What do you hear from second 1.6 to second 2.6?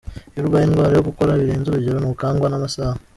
urugero ntukangwa